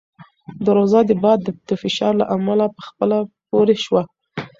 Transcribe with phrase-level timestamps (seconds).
[0.65, 1.39] دروازه د باد
[1.69, 3.17] د فشار له امله په خپله
[3.49, 4.01] پورې شوه.